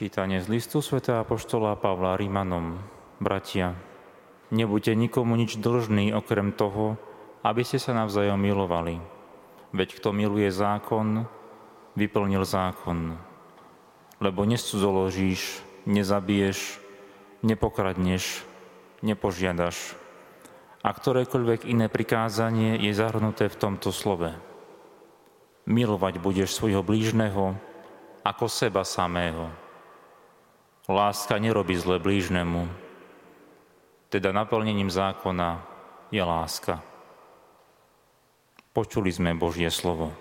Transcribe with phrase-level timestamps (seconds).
[0.00, 2.80] Čítanie z listu svätého Apoštola Pavla Rímanom.
[3.20, 3.76] Bratia,
[4.48, 6.96] nebuďte nikomu nič dlžní okrem toho,
[7.44, 8.96] aby ste sa navzájom milovali.
[9.76, 11.28] Veď kto miluje zákon,
[12.00, 13.12] vyplnil zákon.
[14.24, 16.80] Lebo nescudzoložíš, nezabiješ,
[17.44, 18.40] nepokradneš,
[19.04, 20.00] nepožiadaš.
[20.80, 24.32] A ktorékoľvek iné prikázanie je zahrnuté v tomto slove.
[25.68, 27.52] Milovať budeš svojho blížneho
[28.24, 29.68] ako seba samého.
[30.88, 32.68] Láska nerobí zle blížnemu,
[34.08, 35.66] teda naplnením zákona
[36.10, 36.82] je láska.
[38.72, 40.14] Počuli sme Božie slovo.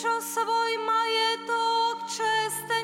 [0.00, 2.79] čo svoj majetok čestný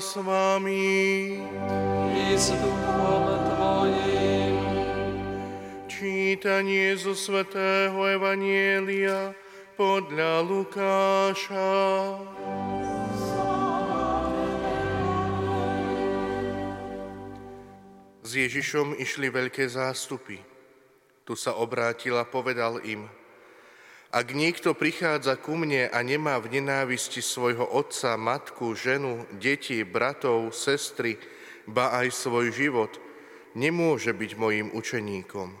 [0.00, 1.42] s vami.
[2.14, 4.56] I s duchom Tvojim.
[5.90, 9.34] Čítanie zo Svetého Evanielia
[9.74, 11.74] podľa Lukáša.
[18.22, 20.38] S Ježišom išli veľké zástupy.
[21.26, 23.10] Tu sa obrátil a povedal im–
[24.08, 30.56] ak niekto prichádza ku mne a nemá v nenávisti svojho otca, matku, ženu, deti, bratov,
[30.56, 31.20] sestry,
[31.68, 32.96] ba aj svoj život,
[33.52, 35.52] nemôže byť mojim učeníkom.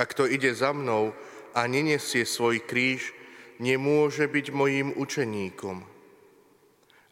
[0.00, 1.12] Ak to ide za mnou
[1.52, 3.12] a nenesie svoj kríž,
[3.60, 5.84] nemôže byť mojim učeníkom.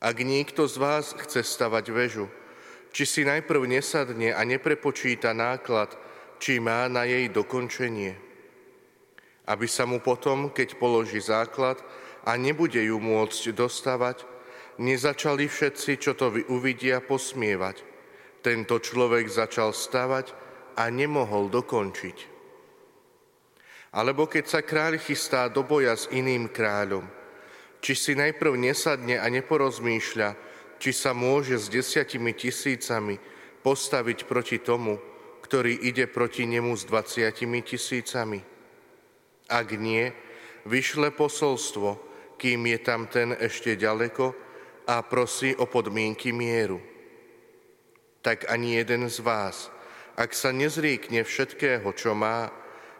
[0.01, 2.33] Ak niekto z vás chce stavať väžu,
[2.97, 5.93] či si najprv nesadne a neprepočíta náklad,
[6.41, 8.17] či má na jej dokončenie–
[9.45, 11.81] aby sa mu potom, keď položí základ
[12.25, 14.25] a nebude ju môcť dostávať,
[14.81, 17.85] nezačali všetci, čo to uvidia, posmievať.
[18.41, 20.33] Tento človek začal stavať
[20.77, 22.33] a nemohol dokončiť.
[23.95, 27.07] Alebo keď sa kráľ chystá do boja s iným kráľom,
[27.79, 30.29] či si najprv nesadne a neporozmýšľa,
[30.81, 33.21] či sa môže s desiatimi tisícami
[33.63, 34.99] postaviť proti tomu,
[35.45, 38.54] ktorý ide proti nemu s dvaciatimi tisícami.
[39.49, 40.13] Ak nie,
[40.65, 42.01] vyšle posolstvo,
[42.41, 44.35] kým je tam ten ešte ďaleko
[44.89, 46.81] a prosí o podmienky mieru.
[48.25, 49.69] Tak ani jeden z vás,
[50.17, 52.49] ak sa nezriekne všetkého, čo má,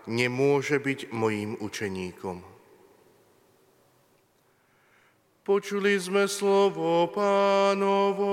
[0.05, 2.45] nemôže byť mojím učeníkom.
[5.45, 8.33] Počuli sme slovo pánovo.